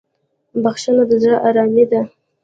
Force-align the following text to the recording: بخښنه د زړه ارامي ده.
بخښنه 0.63 1.03
د 1.09 1.11
زړه 1.23 1.37
ارامي 1.47 1.85
ده. 1.91 2.01